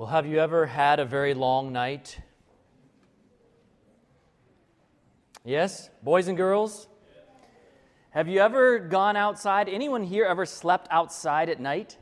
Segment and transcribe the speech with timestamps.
[0.00, 2.18] Well, have you ever had a very long night?
[5.44, 5.90] Yes?
[6.02, 6.88] Boys and girls?
[8.08, 9.68] Have you ever gone outside?
[9.68, 11.98] Anyone here ever slept outside at night?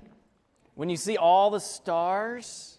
[0.76, 2.79] When you see all the stars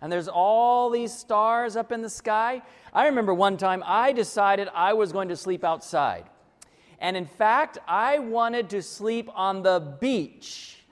[0.00, 2.62] and there's all these stars up in the sky?
[2.94, 6.24] I remember one time I decided I was going to sleep outside.
[7.00, 10.83] And in fact, I wanted to sleep on the beach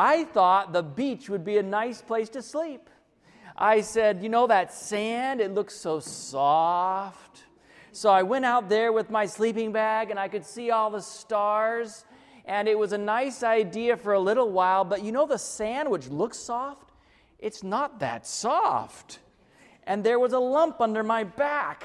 [0.00, 2.88] I thought the beach would be a nice place to sleep.
[3.56, 7.42] I said, You know, that sand, it looks so soft.
[7.90, 11.00] So I went out there with my sleeping bag and I could see all the
[11.00, 12.04] stars.
[12.44, 15.90] And it was a nice idea for a little while, but you know, the sand,
[15.90, 16.92] which looks soft,
[17.40, 19.18] it's not that soft.
[19.82, 21.82] And there was a lump under my back.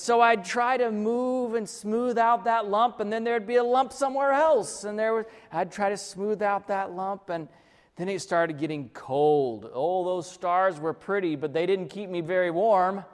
[0.00, 3.62] So I'd try to move and smooth out that lump, and then there'd be a
[3.62, 4.84] lump somewhere else.
[4.84, 7.48] And there was, I'd try to smooth out that lump, and
[7.96, 9.70] then it started getting cold.
[9.74, 13.04] Oh, those stars were pretty, but they didn't keep me very warm.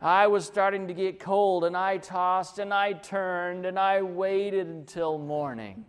[0.00, 4.68] I was starting to get cold, and I tossed and I turned and I waited
[4.68, 5.84] until morning.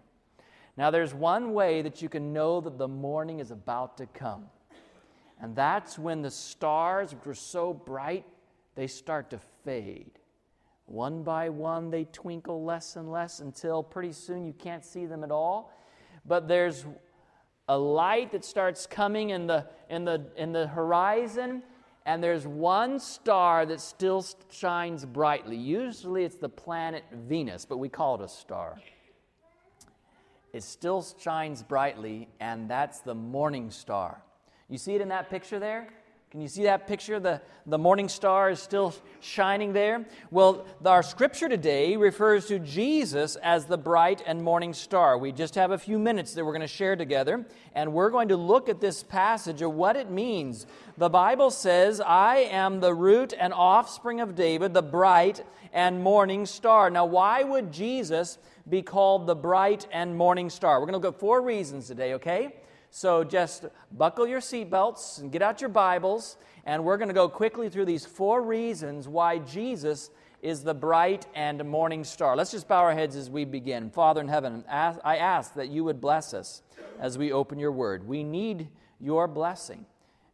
[0.76, 4.48] Now, there's one way that you can know that the morning is about to come,
[5.40, 8.26] and that's when the stars, which were so bright,
[8.76, 10.20] they start to fade.
[10.86, 15.24] One by one, they twinkle less and less until pretty soon you can't see them
[15.24, 15.74] at all.
[16.26, 16.86] But there's
[17.68, 21.64] a light that starts coming in the, in the, in the horizon,
[22.06, 25.56] and there's one star that still shines brightly.
[25.56, 28.78] Usually it's the planet Venus, but we call it a star.
[30.52, 34.22] It still shines brightly, and that's the morning star.
[34.70, 35.88] You see it in that picture there?
[36.34, 37.20] Can you see that picture?
[37.20, 40.04] The, the morning star is still shining there.
[40.32, 45.16] Well, our scripture today refers to Jesus as the bright and morning star.
[45.16, 48.30] We just have a few minutes that we're going to share together, and we're going
[48.30, 50.66] to look at this passage of what it means.
[50.98, 56.48] The Bible says, I am the root and offspring of David, the bright and morning
[56.48, 56.90] star.
[56.90, 60.80] Now, why would Jesus be called the bright and morning star?
[60.80, 62.56] We're going to look at four reasons today, okay?
[62.96, 67.28] So just buckle your seatbelts and get out your Bibles, and we're going to go
[67.28, 70.12] quickly through these four reasons why Jesus
[70.44, 72.36] is the bright and morning star.
[72.36, 73.90] Let's just bow our heads as we begin.
[73.90, 76.62] Father in heaven, I ask that you would bless us
[77.00, 78.08] as we open your word.
[78.08, 78.68] We need
[79.00, 79.88] your blessing,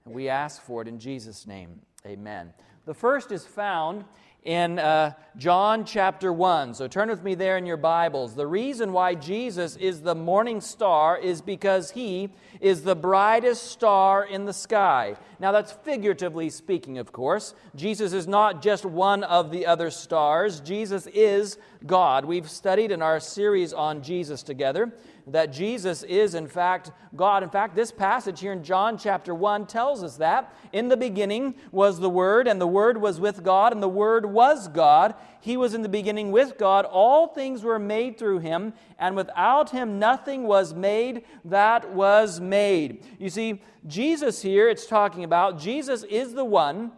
[0.04, 1.80] and we ask for it in Jesus' name.
[2.06, 2.52] Amen.
[2.86, 4.04] The first is found
[4.44, 6.74] in uh, John chapter 1.
[6.74, 8.36] So turn with me there in your Bibles.
[8.36, 12.30] The reason why Jesus is the morning star is because he
[12.62, 15.16] is the brightest star in the sky.
[15.40, 17.54] Now, that's figuratively speaking, of course.
[17.76, 22.26] Jesus is not just one of the other stars, Jesus is God.
[22.26, 24.94] We've studied in our series on Jesus together
[25.32, 27.44] that Jesus is, in fact, God.
[27.44, 30.54] In fact, this passage here in John chapter 1 tells us that.
[30.72, 34.26] In the beginning was the Word, and the Word was with God, and the Word
[34.26, 35.16] was God.
[35.42, 36.86] He was in the beginning with God.
[36.86, 43.04] All things were made through him, and without him nothing was made that was made.
[43.20, 46.92] You see, Jesus here, it's talking about, Jesus is the one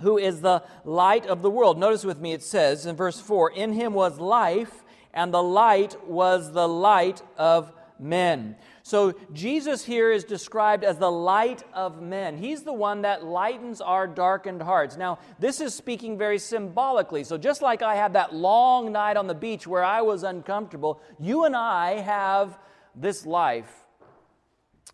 [0.00, 1.78] who is the light of the world.
[1.78, 4.83] Notice with me, it says in verse 4 In him was life
[5.14, 8.56] and the light was the light of men.
[8.82, 12.36] So Jesus here is described as the light of men.
[12.36, 14.98] He's the one that lightens our darkened hearts.
[14.98, 17.24] Now, this is speaking very symbolically.
[17.24, 21.00] So just like I had that long night on the beach where I was uncomfortable,
[21.18, 22.58] you and I have
[22.94, 23.72] this life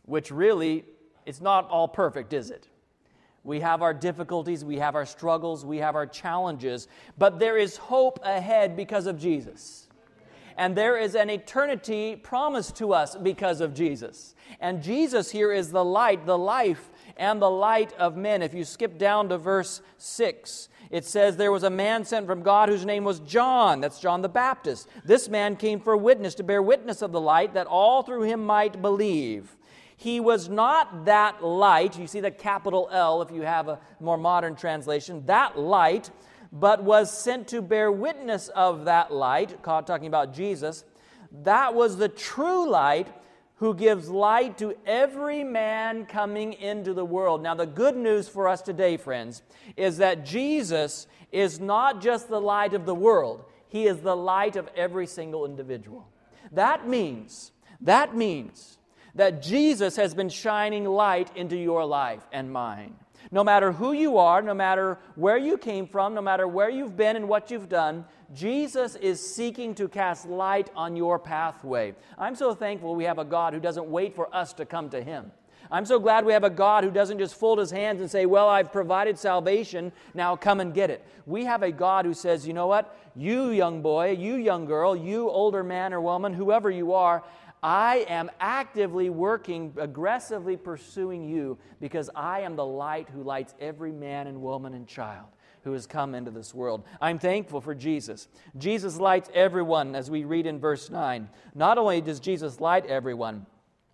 [0.05, 0.85] which really
[1.27, 2.69] it's not all perfect, is it?
[3.43, 7.77] We have our difficulties, we have our struggles, we have our challenges, but there is
[7.77, 9.89] hope ahead because of Jesus
[10.61, 14.35] and there is an eternity promised to us because of Jesus.
[14.61, 18.43] And Jesus here is the light, the life, and the light of men.
[18.43, 22.43] If you skip down to verse 6, it says, There was a man sent from
[22.43, 23.81] God whose name was John.
[23.81, 24.87] That's John the Baptist.
[25.03, 28.45] This man came for witness, to bear witness of the light, that all through him
[28.45, 29.57] might believe.
[29.97, 31.99] He was not that light.
[31.99, 35.25] You see the capital L if you have a more modern translation.
[35.25, 36.11] That light
[36.53, 40.85] but was sent to bear witness of that light, talking about Jesus.
[41.43, 43.09] That was the true light
[43.57, 47.43] who gives light to every man coming into the world.
[47.43, 49.43] Now, the good news for us today, friends,
[49.77, 54.57] is that Jesus is not just the light of the world, He is the light
[54.57, 56.09] of every single individual.
[56.53, 58.79] That means, that means
[59.15, 62.95] that Jesus has been shining light into your life and mine.
[63.31, 66.97] No matter who you are, no matter where you came from, no matter where you've
[66.97, 71.95] been and what you've done, Jesus is seeking to cast light on your pathway.
[72.19, 75.03] I'm so thankful we have a God who doesn't wait for us to come to
[75.03, 75.33] Him.
[75.73, 78.27] I'm so glad we have a God who doesn't just fold his hands and say,
[78.27, 81.07] Well, I've provided salvation, now come and get it.
[81.27, 82.97] We have a God who says, You know what?
[83.15, 87.23] You, young boy, you, young girl, you, older man or woman, whoever you are,
[87.63, 93.93] I am actively working, aggressively pursuing you because I am the light who lights every
[93.93, 95.27] man and woman and child
[95.63, 96.85] who has come into this world.
[97.01, 98.29] I'm thankful for Jesus.
[98.57, 101.29] Jesus lights everyone, as we read in verse 9.
[101.55, 103.45] Not only does Jesus light everyone,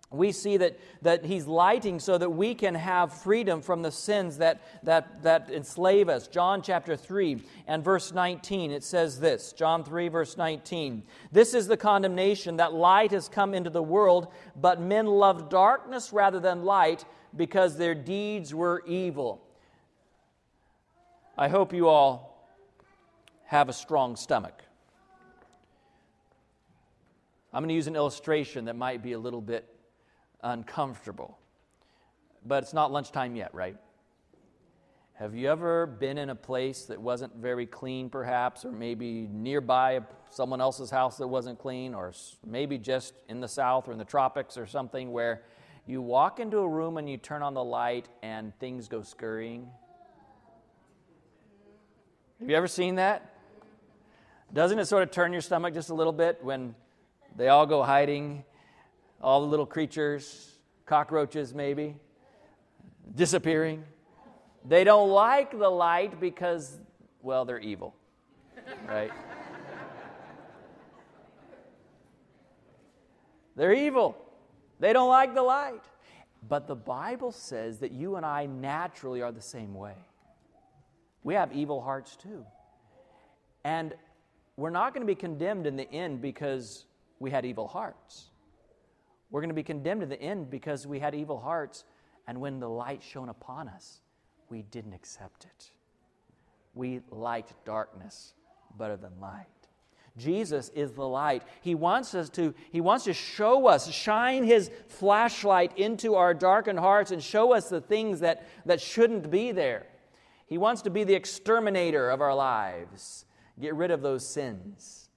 [0.09, 4.37] we see that, that he's lighting so that we can have freedom from the sins
[4.37, 6.29] that, that, that enslave us.
[6.29, 11.03] John chapter 3 and verse 19, it says this John 3, verse 19.
[11.33, 16.13] This is the condemnation that light has come into the world, but men loved darkness
[16.13, 17.03] rather than light
[17.35, 19.41] because their deeds were evil.
[21.37, 22.49] I hope you all
[23.45, 24.63] have a strong stomach.
[27.51, 29.76] I'm going to use an illustration that might be a little bit
[30.41, 31.37] uncomfortable.
[32.45, 33.77] But it's not lunchtime yet, right?
[35.13, 40.01] Have you ever been in a place that wasn't very clean, perhaps, or maybe nearby
[40.29, 42.13] someone else's house that wasn't clean, or
[42.45, 45.41] maybe just in the south or in the tropics or something where
[45.87, 49.67] you walk into a room and you turn on the light and things go scurrying?
[52.39, 53.33] Have you ever seen that?
[54.53, 56.75] Doesn't it sort of turn your stomach just a little bit when
[57.35, 58.43] they all go hiding
[59.21, 61.95] all the little creatures, cockroaches maybe,
[63.15, 63.83] disappearing.
[64.65, 66.77] They don't like the light because,
[67.21, 67.95] well, they're evil,
[68.87, 69.11] right?
[73.55, 74.17] they're evil.
[74.79, 75.83] They don't like the light.
[76.47, 79.95] But the Bible says that you and I naturally are the same way.
[81.23, 82.45] We have evil hearts too.
[83.63, 83.93] And
[84.55, 86.85] we're not going to be condemned in the end because
[87.19, 88.29] we had evil hearts.
[89.29, 91.83] We're going to be condemned in the end because we had evil hearts,
[92.27, 94.01] and when the light shone upon us,
[94.49, 95.71] we didn't accept it.
[96.73, 98.33] We liked darkness
[98.77, 99.47] better than light.
[100.17, 101.43] Jesus is the light.
[101.61, 106.79] He wants us to he wants to show us, shine his flashlight into our darkened
[106.79, 109.85] hearts and show us the things that, that shouldn't be there.
[110.47, 113.25] He wants to be the exterminator of our lives.
[113.59, 115.09] Get rid of those sins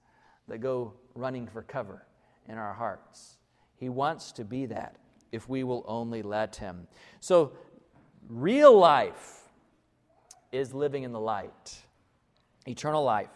[0.47, 2.05] that go running for cover
[2.47, 3.37] in our hearts.
[3.81, 4.95] He wants to be that
[5.31, 6.87] if we will only let Him.
[7.19, 7.53] So,
[8.29, 9.49] real life
[10.51, 11.81] is living in the light,
[12.67, 13.31] eternal life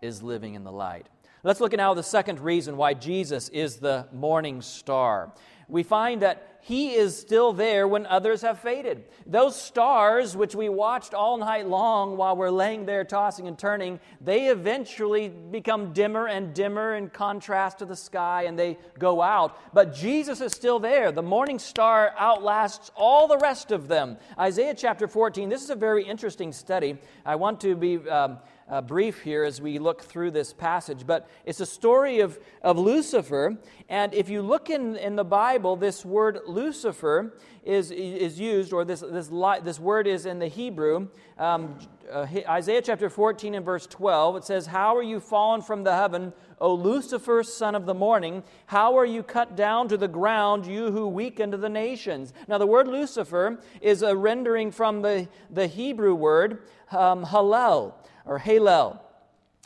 [0.00, 1.08] is living in the light.
[1.42, 5.32] Let's look at now the second reason why Jesus is the morning star.
[5.68, 9.04] We find that he is still there when others have faded.
[9.26, 14.00] Those stars, which we watched all night long while we're laying there tossing and turning,
[14.20, 19.58] they eventually become dimmer and dimmer in contrast to the sky and they go out.
[19.72, 21.10] But Jesus is still there.
[21.12, 24.18] The morning star outlasts all the rest of them.
[24.38, 26.98] Isaiah chapter 14, this is a very interesting study.
[27.24, 27.96] I want to be.
[28.08, 28.38] Um,
[28.70, 32.78] uh, brief here as we look through this passage, but it's a story of, of
[32.78, 33.58] Lucifer.
[33.88, 37.34] And if you look in, in the Bible, this word Lucifer
[37.64, 41.08] is, is used, or this, this, this word is in the Hebrew.
[41.36, 41.78] Um,
[42.10, 45.94] uh, Isaiah chapter 14 and verse 12, it says, How are you fallen from the
[45.94, 48.42] heaven, O Lucifer, son of the morning?
[48.66, 52.32] How are you cut down to the ground, you who weakened the nations?
[52.48, 58.38] Now, the word Lucifer is a rendering from the, the Hebrew word um, Hallel or
[58.38, 59.00] Halel.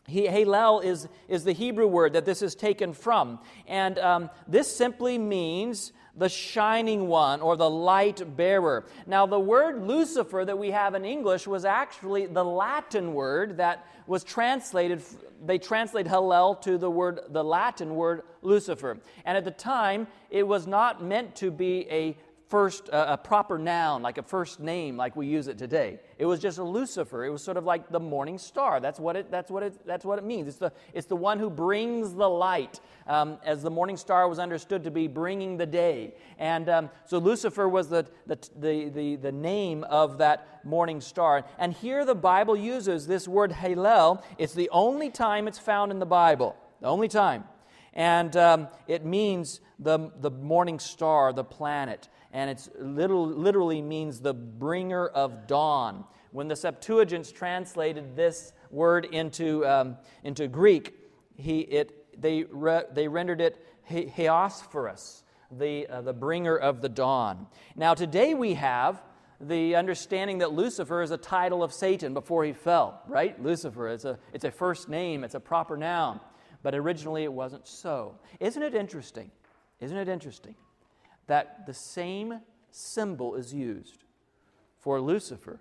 [0.06, 3.38] He, Halel is, is the Hebrew word that this is taken from.
[3.66, 8.84] And um, this simply means the shining one or the light bearer.
[9.06, 13.86] Now, the word Lucifer that we have in English was actually the Latin word that
[14.06, 15.02] was translated,
[15.44, 18.98] they translate Hallel to the word, the Latin word Lucifer.
[19.24, 22.16] And at the time, it was not meant to be a
[22.48, 25.98] first uh, a proper noun like a first name like we use it today.
[26.18, 27.24] It was just a lucifer.
[27.24, 28.80] It was sort of like the morning star.
[28.80, 30.48] That's what it that's what it that's what it means.
[30.48, 34.38] It's the it's the one who brings the light um, as the morning star was
[34.38, 36.14] understood to be bringing the day.
[36.38, 41.44] And um, so lucifer was the, the the, the the name of that morning star.
[41.58, 44.22] And here the bible uses this word hallel.
[44.38, 46.56] It's the only time it's found in the bible.
[46.80, 47.44] The only time
[47.94, 54.34] and um, it means the, the morning star, the planet and it literally means the
[54.34, 56.04] bringer of dawn.
[56.32, 60.94] When the Septuagint translated this word into, um, into Greek,
[61.36, 65.22] he, it, they, re, they rendered it Heosphorus,
[65.52, 67.46] the, uh, the bringer of the dawn.
[67.76, 69.00] Now, today we have
[69.40, 73.40] the understanding that Lucifer is a title of Satan before he fell, right?
[73.40, 76.18] Lucifer, it's a, it's a first name, it's a proper noun.
[76.64, 78.18] But originally it wasn't so.
[78.40, 79.30] Isn't it interesting?
[79.80, 80.56] Isn't it interesting
[81.28, 82.40] that the same
[82.72, 84.02] symbol is used
[84.80, 85.60] for Lucifer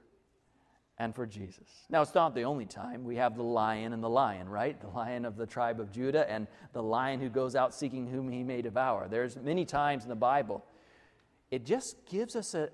[0.98, 1.86] and for Jesus.
[1.90, 3.04] Now, it's not the only time.
[3.04, 4.80] We have the lion and the lion, right?
[4.80, 8.30] The lion of the tribe of Judah and the lion who goes out seeking whom
[8.32, 9.08] he may devour.
[9.08, 10.64] There's many times in the Bible.
[11.52, 12.70] It just gives us a,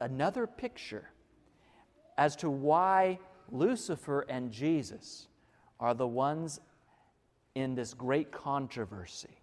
[0.00, 1.10] another picture
[2.16, 3.18] as to why
[3.50, 5.28] Lucifer and Jesus
[5.78, 6.60] are the ones
[7.54, 9.38] in this great controversy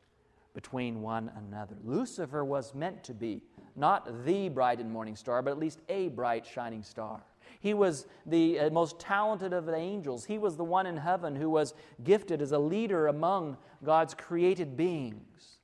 [0.53, 1.75] between one another.
[1.83, 3.41] Lucifer was meant to be
[3.75, 7.21] not the bright and morning star, but at least a bright shining star.
[7.59, 10.25] He was the uh, most talented of the angels.
[10.25, 14.77] He was the one in heaven who was gifted as a leader among God's created
[14.77, 15.57] beings.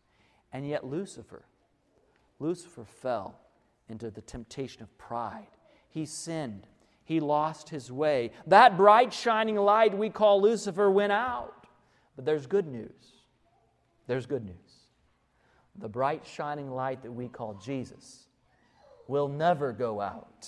[0.52, 1.46] And yet, Lucifer,
[2.40, 3.40] Lucifer fell
[3.88, 5.48] into the temptation of pride.
[5.90, 6.68] He sinned.
[7.06, 8.32] He lost his way.
[8.48, 11.61] That bright, shining light we call Lucifer went out.
[12.15, 12.91] But there's good news.
[14.08, 14.56] There's good news.
[15.77, 18.27] The bright, shining light that we call Jesus
[19.08, 20.48] will never go out.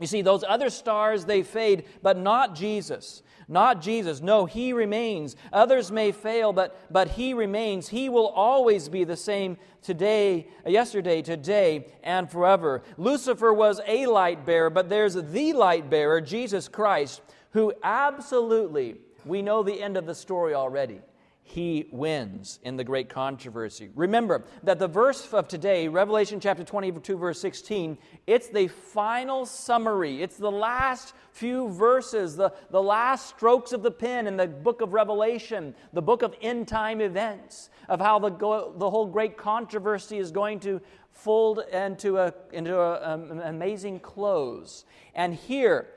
[0.00, 3.22] You see, those other stars, they fade, but not Jesus.
[3.48, 4.20] Not Jesus.
[4.20, 5.34] No, He remains.
[5.52, 7.88] Others may fail, but, but He remains.
[7.88, 12.82] He will always be the same today, yesterday, today, and forever.
[12.96, 17.22] Lucifer was a light bearer, but there's the light bearer, Jesus Christ,
[17.52, 18.96] who absolutely,
[19.28, 21.00] we know the end of the story already
[21.48, 23.88] he wins in the great controversy.
[23.94, 30.22] Remember that the verse of today, Revelation chapter 22, verse 16, it's the final summary.
[30.22, 34.82] It's the last few verses, the, the last strokes of the pen in the book
[34.82, 38.28] of Revelation, the book of end time events, of how the,
[38.76, 40.82] the whole great controversy is going to
[41.12, 44.84] fold into, a, into a, um, an amazing close.
[45.14, 45.88] And here,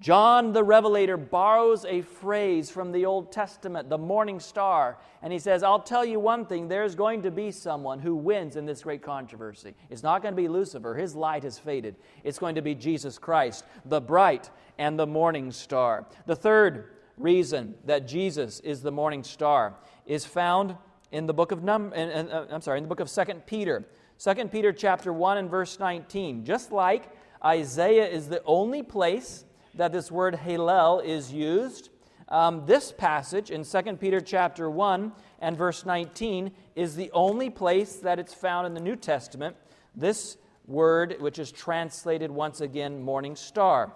[0.00, 5.38] John the Revelator borrows a phrase from the Old Testament, the morning star, and he
[5.38, 8.82] says, I'll tell you one thing there's going to be someone who wins in this
[8.82, 9.74] great controversy.
[9.88, 11.96] It's not going to be Lucifer, his light has faded.
[12.22, 16.06] It's going to be Jesus Christ, the bright and the morning star.
[16.26, 19.74] The third reason that Jesus is the morning star
[20.06, 20.76] is found
[21.12, 23.24] in the book of Num- in, in, uh, I'm sorry, in the book of 2
[23.46, 23.84] Peter.
[24.18, 26.44] 2 Peter chapter 1 and verse 19.
[26.44, 27.04] Just like
[27.44, 29.44] Isaiah is the only place
[29.76, 31.90] that this word Hallel is used.
[32.28, 37.96] Um, this passage in 2 Peter chapter 1 and verse 19 is the only place
[37.96, 39.56] that it's found in the New Testament.
[39.94, 43.92] This word, which is translated once again, morning star.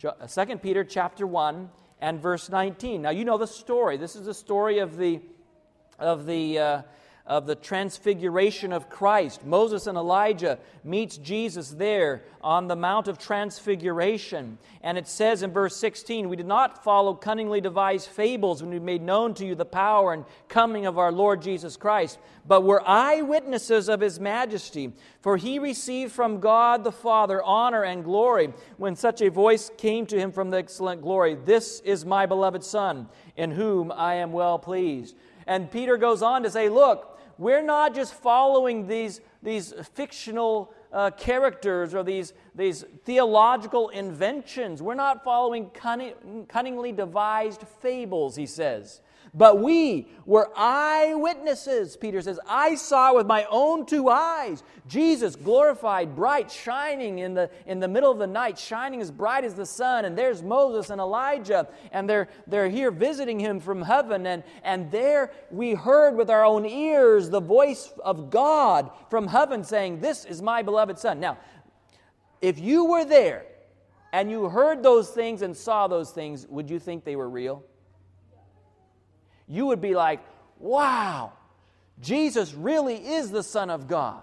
[0.00, 1.70] 2 uh, Peter chapter 1
[2.00, 3.02] and verse 19.
[3.02, 3.96] Now you know the story.
[3.96, 5.20] This is the story of the
[5.98, 6.82] of the uh,
[7.30, 9.46] of the transfiguration of Christ.
[9.46, 14.58] Moses and Elijah meets Jesus there on the Mount of Transfiguration.
[14.82, 18.80] And it says in verse 16, We did not follow cunningly devised fables when we
[18.80, 22.18] made known to you the power and coming of our Lord Jesus Christ,
[22.48, 24.92] but were eyewitnesses of his majesty.
[25.20, 30.04] For he received from God the Father honor and glory when such a voice came
[30.06, 34.32] to him from the excellent glory This is my beloved Son, in whom I am
[34.32, 35.14] well pleased.
[35.46, 37.09] And Peter goes on to say, Look,
[37.40, 44.82] we're not just following these, these fictional uh, characters or these, these theological inventions.
[44.82, 49.00] We're not following cunning, cunningly devised fables, he says.
[49.32, 52.40] But we were eyewitnesses, Peter says.
[52.48, 57.86] I saw with my own two eyes Jesus glorified, bright, shining in the, in the
[57.86, 60.04] middle of the night, shining as bright as the sun.
[60.04, 64.26] And there's Moses and Elijah, and they're, they're here visiting him from heaven.
[64.26, 69.62] And, and there we heard with our own ears the voice of God from heaven
[69.62, 71.20] saying, This is my beloved Son.
[71.20, 71.38] Now,
[72.42, 73.46] if you were there
[74.12, 77.64] and you heard those things and saw those things, would you think they were real?
[79.50, 80.20] You would be like,
[80.60, 81.32] wow,
[82.00, 84.22] Jesus really is the Son of God.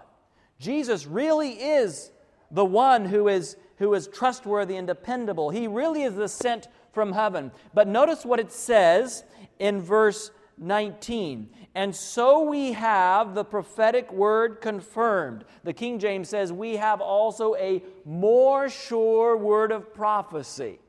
[0.58, 2.10] Jesus really is
[2.50, 5.50] the one who is, who is trustworthy and dependable.
[5.50, 7.52] He really is the sent from heaven.
[7.74, 9.22] But notice what it says
[9.58, 11.50] in verse 19.
[11.74, 15.44] And so we have the prophetic word confirmed.
[15.62, 20.80] The King James says, We have also a more sure word of prophecy.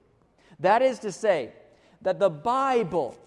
[0.59, 1.51] That is to say,
[2.01, 3.17] that the Bible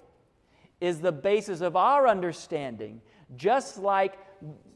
[0.83, 3.01] is the basis of our understanding,
[3.37, 4.19] just like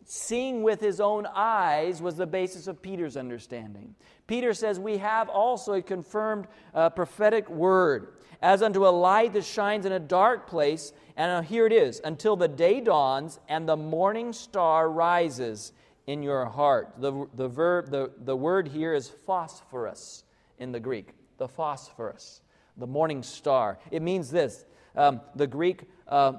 [0.04, 3.92] seeing with his own eyes was the basis of Peter's understanding.
[4.28, 9.44] Peter says, We have also a confirmed uh, prophetic word, as unto a light that
[9.44, 10.92] shines in a dark place.
[11.16, 15.72] And uh, here it is until the day dawns and the morning star rises
[16.06, 16.94] in your heart.
[16.98, 20.22] The, the, verb, the, the word here is phosphorus
[20.58, 22.42] in the Greek, the phosphorus,
[22.76, 23.80] the morning star.
[23.90, 26.32] It means this um, the Greek uh,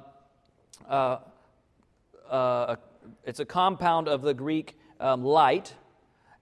[0.88, 1.18] uh,
[2.30, 2.76] uh,
[3.24, 5.74] it's a compound of the Greek um, light,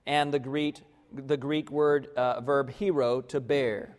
[0.05, 0.77] and the Greek,
[1.13, 3.97] the Greek word, verb phero, to bear.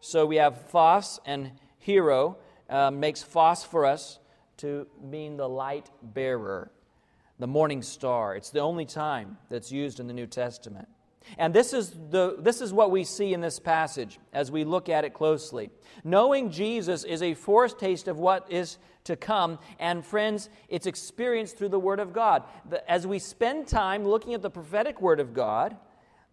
[0.00, 1.52] So we have phos and
[1.84, 2.36] phero
[2.68, 4.18] uh, makes phosphorus
[4.58, 6.70] to mean the light bearer,
[7.38, 8.36] the morning star.
[8.36, 10.88] It's the only time that's used in the New Testament.
[11.36, 14.88] And this is, the, this is what we see in this passage as we look
[14.88, 15.70] at it closely.
[16.04, 19.58] Knowing Jesus is a foretaste of what is to come.
[19.78, 22.44] And friends, it's experienced through the Word of God.
[22.86, 25.76] As we spend time looking at the prophetic Word of God,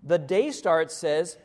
[0.04, 1.38] the day start says,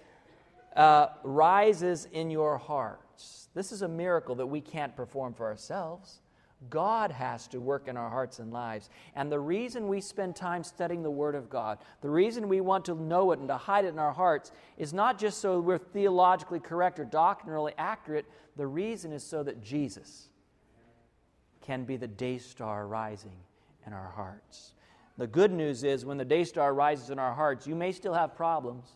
[0.76, 3.48] uh, rises in your hearts.
[3.54, 6.20] This is a miracle that we can't perform for ourselves.
[6.68, 8.90] God has to work in our hearts and lives.
[9.14, 12.84] And the reason we spend time studying the Word of God, the reason we want
[12.84, 15.78] to know it and to hide it in our hearts, is not just so we're
[15.78, 18.26] theologically correct or doctrinally accurate.
[18.56, 20.28] The reason is so that Jesus
[21.62, 23.38] can be the day star rising
[23.86, 24.74] in our hearts.
[25.16, 28.14] The good news is when the day star rises in our hearts, you may still
[28.14, 28.86] have problems.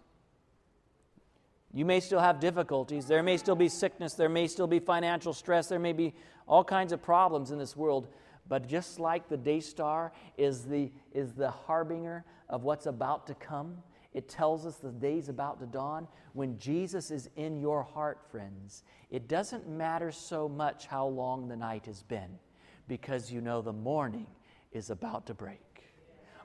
[1.75, 3.07] You may still have difficulties.
[3.07, 4.15] There may still be sickness.
[4.15, 5.67] There may still be financial stress.
[5.67, 6.15] There may be
[6.47, 8.09] all kinds of problems in this world.
[8.49, 13.35] But just like the day star is the, is the harbinger of what's about to
[13.35, 13.79] come,
[14.13, 16.07] it tells us the day's about to dawn.
[16.35, 21.57] When Jesus is in your heart, friends, it doesn't matter so much how long the
[21.57, 22.39] night has been
[22.87, 24.27] because you know the morning
[24.73, 25.61] is about to break.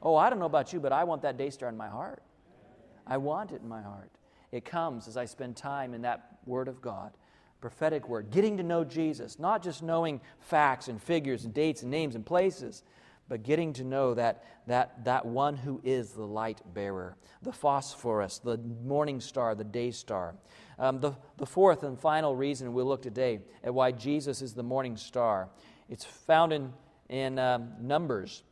[0.02, 2.24] Oh, I don't know about you, but I want that day star in my heart.
[3.06, 4.12] I want it in my heart.
[4.52, 7.12] It comes as I spend time in that Word of God,
[7.62, 11.92] prophetic Word, getting to know Jesus, not just knowing facts and figures and dates and
[11.92, 12.84] names and places,
[13.28, 18.40] but getting to know that, that, that one who is the light bearer, the phosphorus,
[18.40, 20.36] the morning star, the day star.
[20.80, 24.64] Um, the, the fourth and final reason we'll look today at why Jesus is the
[24.64, 25.50] morning star.
[25.90, 26.74] It's found in,
[27.08, 28.44] in um, Numbers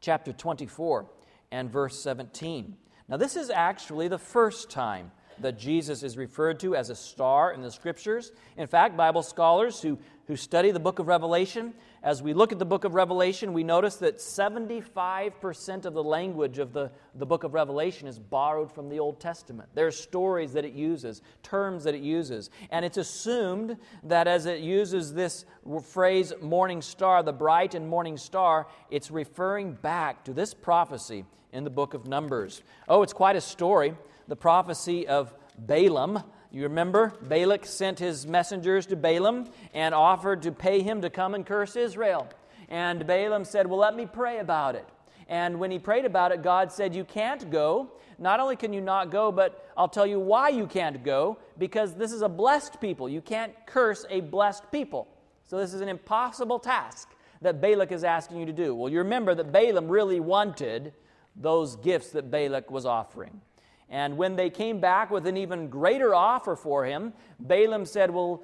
[0.00, 1.06] chapter 24
[1.50, 2.76] and verse 17.
[3.08, 7.52] Now, this is actually the first time that Jesus is referred to as a star
[7.52, 8.32] in the scriptures.
[8.56, 12.58] In fact, Bible scholars who, who study the book of Revelation, as we look at
[12.58, 17.44] the book of Revelation, we notice that 75% of the language of the, the book
[17.44, 19.68] of Revelation is borrowed from the Old Testament.
[19.74, 22.50] There are stories that it uses, terms that it uses.
[22.70, 25.44] And it's assumed that as it uses this
[25.82, 31.64] phrase, morning star, the bright and morning star, it's referring back to this prophecy in
[31.64, 32.62] the book of Numbers.
[32.88, 33.94] Oh, it's quite a story.
[34.28, 36.22] The prophecy of Balaam.
[36.50, 37.14] You remember?
[37.22, 41.76] Balak sent his messengers to Balaam and offered to pay him to come and curse
[41.76, 42.28] Israel.
[42.68, 44.88] And Balaam said, Well, let me pray about it.
[45.28, 47.92] And when he prayed about it, God said, You can't go.
[48.18, 51.94] Not only can you not go, but I'll tell you why you can't go, because
[51.94, 53.08] this is a blessed people.
[53.08, 55.08] You can't curse a blessed people.
[55.46, 57.08] So this is an impossible task
[57.42, 58.74] that Balak is asking you to do.
[58.74, 60.92] Well, you remember that Balaam really wanted
[61.36, 63.40] those gifts that Balak was offering.
[63.88, 68.42] And when they came back with an even greater offer for him, Balaam said, Well,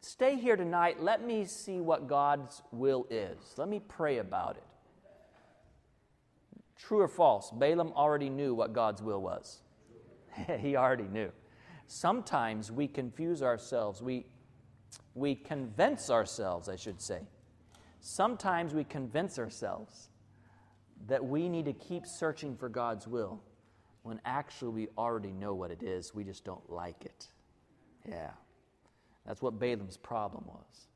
[0.00, 1.02] stay here tonight.
[1.02, 3.38] Let me see what God's will is.
[3.56, 4.64] Let me pray about it.
[6.78, 7.50] True or false?
[7.50, 9.60] Balaam already knew what God's will was.
[10.58, 11.32] he already knew.
[11.86, 14.02] Sometimes we confuse ourselves.
[14.02, 14.26] We,
[15.14, 17.20] we convince ourselves, I should say.
[18.00, 20.10] Sometimes we convince ourselves
[21.06, 23.40] that we need to keep searching for God's will
[24.06, 27.26] when actually we already know what it is, we just don't like it.
[28.08, 28.30] Yeah.
[29.26, 30.86] That's what Balaam's problem was.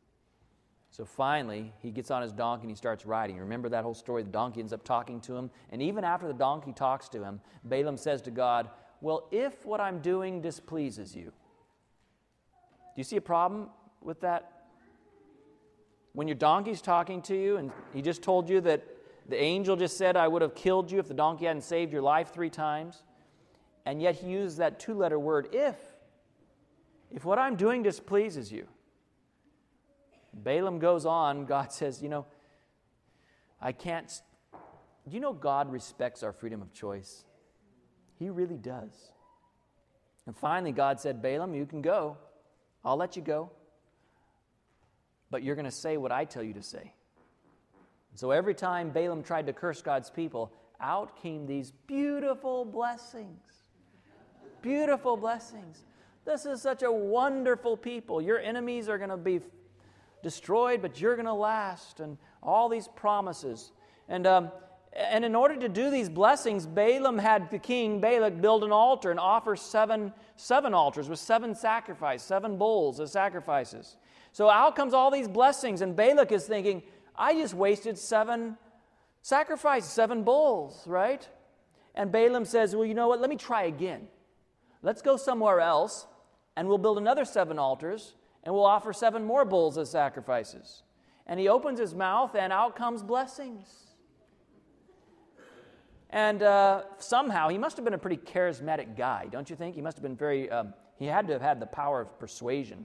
[0.93, 3.37] So finally, he gets on his donkey and he starts riding.
[3.37, 4.23] Remember that whole story?
[4.23, 5.51] The donkey ends up talking to him.
[5.71, 8.71] And even after the donkey talks to him, Balaam says to God,
[9.01, 13.71] Well, if what I'm doing displeases you, do you see a problem
[14.01, 14.67] with that?
[16.13, 18.85] When your donkey's talking to you and he just told you that
[19.31, 22.03] the angel just said, I would have killed you if the donkey hadn't saved your
[22.03, 23.05] life three times.
[23.87, 25.77] And yet he uses that two letter word, if.
[27.11, 28.67] If what I'm doing displeases you.
[30.35, 32.27] Balaam goes on, God says, You know,
[33.61, 34.11] I can't.
[35.09, 37.25] Do you know God respects our freedom of choice?
[38.19, 39.13] He really does.
[40.27, 42.17] And finally, God said, Balaam, you can go.
[42.85, 43.51] I'll let you go.
[45.31, 46.95] But you're going to say what I tell you to say.
[48.15, 53.43] So every time Balaam tried to curse God's people, out came these beautiful blessings.
[54.63, 55.85] Beautiful blessings.
[56.25, 58.21] This is such a wonderful people.
[58.21, 59.41] Your enemies are going to be
[60.23, 62.01] destroyed, but you're going to last.
[62.01, 63.73] And all these promises.
[64.09, 64.51] And, um,
[64.93, 69.11] and in order to do these blessings, Balaam had the king, Balak, build an altar
[69.11, 73.97] and offer seven, seven altars with seven sacrifices, seven bulls as sacrifices.
[74.33, 76.83] So out comes all these blessings, and Balak is thinking,
[77.17, 78.57] I just wasted seven
[79.23, 81.27] sacrifices, seven bulls, right?
[81.95, 83.21] And Balaam says, Well, you know what?
[83.21, 84.09] Let me try again.
[84.83, 86.07] Let's go somewhere else,
[86.57, 90.83] and we'll build another seven altars, and we'll offer seven more bulls as sacrifices.
[91.27, 93.87] And he opens his mouth, and out comes blessings.
[96.09, 99.77] And uh, somehow, he must have been a pretty charismatic guy, don't you think?
[99.77, 102.85] He must have been very, um, he had to have had the power of persuasion.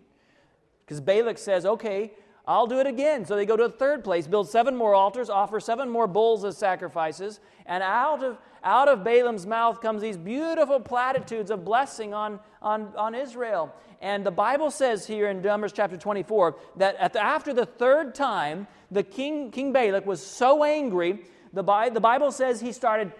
[0.85, 2.13] Because Balak says, okay,
[2.47, 3.25] I'll do it again.
[3.25, 6.45] So they go to a third place, build seven more altars, offer seven more bulls
[6.45, 12.13] as sacrifices, and out of, out of Balaam's mouth comes these beautiful platitudes of blessing
[12.13, 13.73] on, on, on Israel.
[13.99, 18.67] And the Bible says here in Numbers chapter 24 that the, after the third time,
[18.91, 23.11] the king, King Balak was so angry, the, the Bible says he started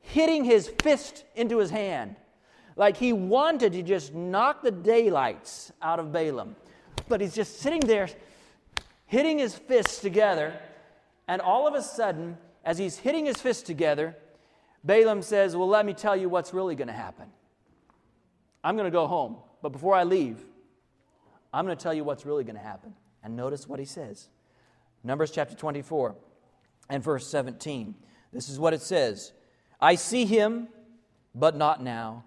[0.00, 2.16] hitting his fist into his hand.
[2.76, 6.56] Like he wanted to just knock the daylights out of Balaam
[7.10, 8.08] but he's just sitting there
[9.04, 10.58] hitting his fists together.
[11.28, 14.16] And all of a sudden, as he's hitting his fists together,
[14.84, 17.26] Balaam says, Well, let me tell you what's really going to happen.
[18.64, 20.38] I'm going to go home, but before I leave,
[21.52, 22.94] I'm going to tell you what's really going to happen.
[23.22, 24.28] And notice what he says
[25.02, 26.14] Numbers chapter 24
[26.88, 27.94] and verse 17.
[28.32, 29.32] This is what it says
[29.80, 30.68] I see him,
[31.34, 32.24] but not now.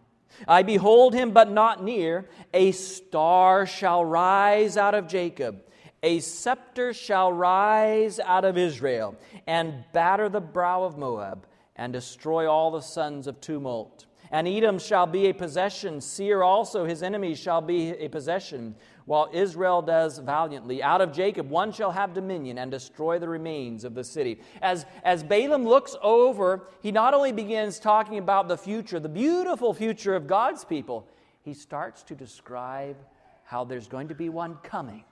[0.48, 2.30] I behold him, but not near.
[2.54, 5.64] A star shall rise out of Jacob,
[6.02, 9.16] a scepter shall rise out of Israel,
[9.48, 14.06] and batter the brow of Moab, and destroy all the sons of tumult.
[14.34, 18.74] And Edom shall be a possession, Seir also his enemies shall be a possession
[19.06, 20.82] while Israel does valiantly.
[20.82, 24.42] Out of Jacob one shall have dominion and destroy the remains of the city.
[24.64, 29.72] As, as Balaam looks over, he not only begins talking about the future, the beautiful
[29.72, 31.08] future of God's people,
[31.44, 32.98] he starts to describe
[33.44, 35.04] how there's going to be one coming.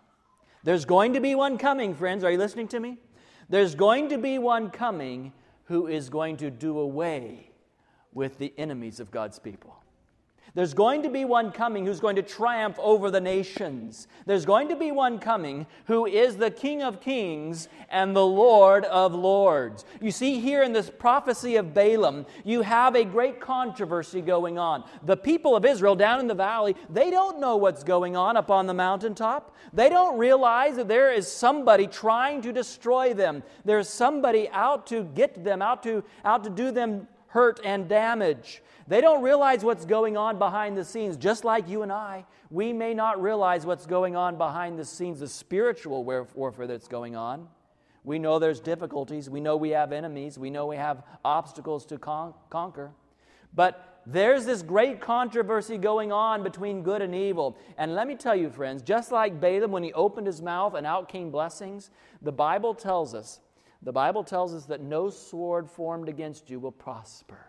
[0.64, 2.24] There's going to be one coming, friends.
[2.24, 2.98] Are you listening to me?
[3.50, 5.32] There's going to be one coming
[5.66, 7.51] who is going to do away
[8.14, 9.82] with the enemies of God's people.
[10.54, 14.10] There's going to be one coming who's going to triumph over the nations.
[14.26, 18.84] There's going to be one coming who is the King of kings and the Lord
[18.86, 19.86] of lords.
[20.02, 24.84] You see, here in this prophecy of Balaam, you have a great controversy going on.
[25.06, 28.52] The people of Israel down in the valley, they don't know what's going on up
[28.52, 29.56] on the mountaintop.
[29.72, 33.42] They don't realize that there is somebody trying to destroy them.
[33.64, 38.62] There's somebody out to get them, out to, out to do them hurt and damage.
[38.88, 42.26] They don't realize what's going on behind the scenes, just like you and I.
[42.50, 47.16] We may not realize what's going on behind the scenes, the spiritual warfare that's going
[47.16, 47.48] on.
[48.04, 49.30] We know there's difficulties.
[49.30, 50.38] We know we have enemies.
[50.38, 52.92] We know we have obstacles to con- conquer.
[53.54, 57.58] But there's this great controversy going on between good and evil.
[57.78, 60.86] And let me tell you, friends, just like Balaam, when he opened his mouth and
[60.86, 61.92] out came blessings,
[62.22, 63.40] the Bible tells us,
[63.84, 67.40] the Bible tells us that no sword formed against you will prosper.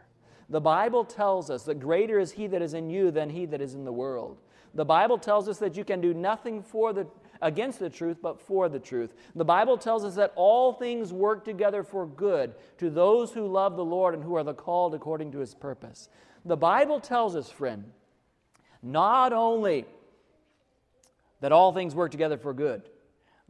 [0.49, 3.61] The Bible tells us that greater is he that is in you than he that
[3.61, 4.39] is in the world.
[4.75, 7.07] The Bible tells us that you can do nothing for the,
[7.43, 9.13] against the truth, but for the truth.
[9.35, 13.77] The Bible tells us that all things work together for good to those who love
[13.77, 16.09] the Lord and who are the called according to his purpose.
[16.45, 17.85] The Bible tells us, friend,
[18.83, 19.85] not only
[21.41, 22.83] that all things work together for good,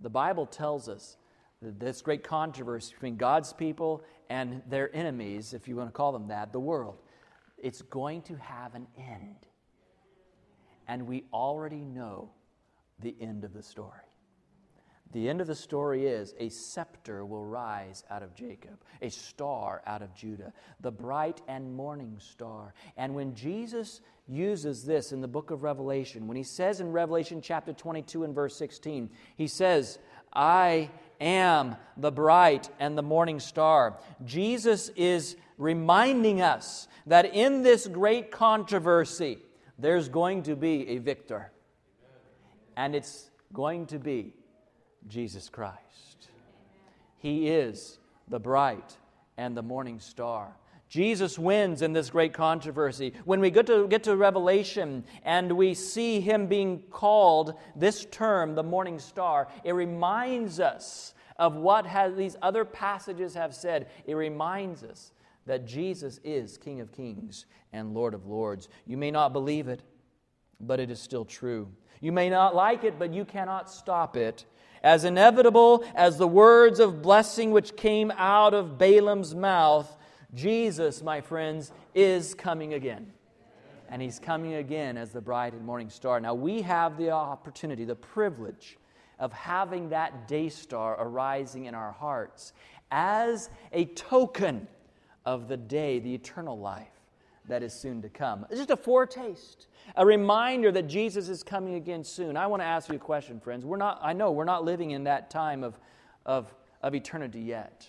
[0.01, 1.16] the Bible tells us
[1.62, 6.29] this great controversy between God's people and their enemies, if you want to call them
[6.29, 6.98] that, the world,
[7.59, 9.46] it's going to have an end.
[10.88, 12.31] And we already know
[13.01, 14.01] the end of the story.
[15.12, 19.83] The end of the story is a scepter will rise out of Jacob, a star
[19.87, 22.72] out of Judah, the bright and morning star.
[22.96, 27.42] And when Jesus uses this in the book of Revelation, when he says in Revelation
[27.42, 29.98] chapter 22 and verse 16, he says,
[30.33, 30.90] I
[31.23, 33.99] am the bright and the morning star.
[34.25, 39.39] Jesus is reminding us that in this great controversy,
[39.79, 41.51] there's going to be a victor.
[42.77, 44.35] And it's going to be
[45.09, 46.29] Jesus Christ.
[47.19, 48.97] He is the bright
[49.37, 50.57] and the morning star.
[50.93, 53.15] Jesus wins in this great controversy.
[53.25, 58.55] When we get to, get to Revelation and we see him being called this term,
[58.55, 63.89] the morning star, it reminds us of what has, these other passages have said.
[64.05, 65.13] It reminds us
[65.47, 68.69] that Jesus is King of kings and Lord of lords.
[68.87, 69.83] You may not believe it,
[70.61, 71.71] but it is still true.
[72.03, 74.45] You may not like it, but you cannot stop it.
[74.83, 79.97] As inevitable as the words of blessing which came out of Balaam's mouth,
[80.35, 83.12] Jesus, my friends, is coming again.
[83.88, 86.18] And he's coming again as the bright and morning star.
[86.18, 88.79] Now, we have the opportunity, the privilege
[89.18, 92.55] of having that day star arising in our hearts
[92.90, 94.66] as a token
[95.25, 96.88] of the day, the eternal life
[97.49, 98.47] that is soon to come.
[98.51, 99.66] It's just a foretaste,
[99.97, 102.37] a reminder that Jesus is coming again soon.
[102.37, 103.64] I want to ask you a question, friends.
[103.64, 105.79] We're not, I know we're not living in that time of,
[106.25, 107.87] of, of eternity yet.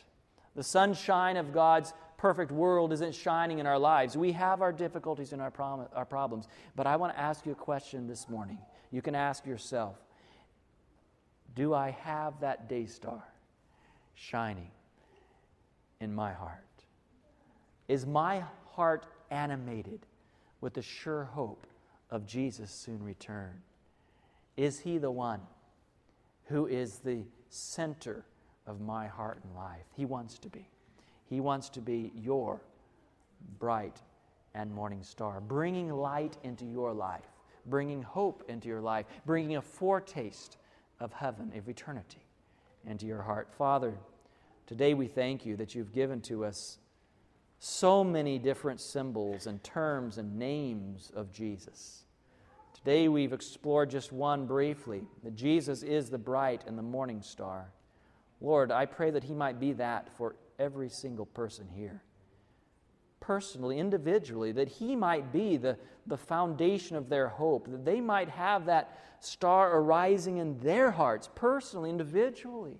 [0.56, 4.15] The sunshine of God's perfect world isn't shining in our lives.
[4.15, 6.47] We have our difficulties and our, prom- our problems.
[6.73, 8.59] But I want to ask you a question this morning.
[8.91, 9.97] You can ask yourself
[11.53, 13.21] Do I have that day star
[14.15, 14.71] shining
[15.99, 16.63] in my heart?
[17.89, 20.05] Is my heart animated
[20.62, 21.67] with the sure hope
[22.09, 23.62] of Jesus' soon return?
[24.55, 25.41] Is He the one
[26.45, 28.23] who is the center
[28.65, 29.88] of my heart and life?
[29.93, 30.69] He wants to be.
[31.34, 32.62] He wants to be your
[33.58, 34.00] bright
[34.54, 37.26] and morning star, bringing light into your life,
[37.65, 40.58] bringing hope into your life, bringing a foretaste
[41.00, 42.24] of heaven, of eternity
[42.86, 43.52] into your heart.
[43.58, 43.96] Father,
[44.67, 46.78] today we thank you that you've given to us
[47.58, 52.04] so many different symbols and terms and names of Jesus.
[52.76, 57.72] Today we've explored just one briefly that Jesus is the bright and the morning star.
[58.39, 62.04] Lord, I pray that He might be that for every single person here.
[63.20, 68.30] Personally, individually, that He might be the, the foundation of their hope, that they might
[68.30, 72.78] have that star arising in their hearts, personally, individually.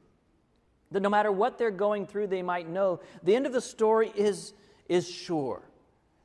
[0.92, 4.12] That no matter what they're going through, they might know the end of the story
[4.16, 4.54] is
[4.88, 5.62] is sure.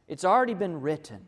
[0.09, 1.27] It's already been written.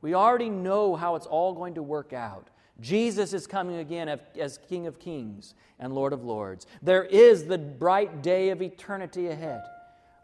[0.00, 2.48] We already know how it's all going to work out.
[2.80, 6.66] Jesus is coming again as King of Kings and Lord of Lords.
[6.82, 9.62] There is the bright day of eternity ahead.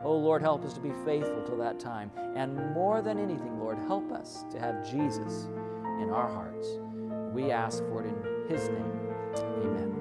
[0.00, 2.10] Oh, Lord, help us to be faithful till that time.
[2.36, 5.48] And more than anything, Lord, help us to have Jesus
[6.00, 6.78] in our hearts.
[7.32, 8.16] We ask for it in
[8.48, 9.00] His name.
[9.36, 9.94] Amen.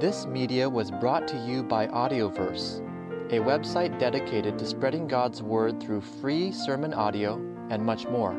[0.00, 2.80] This media was brought to you by Audioverse
[3.30, 7.36] a website dedicated to spreading God's Word through free sermon audio
[7.70, 8.38] and much more.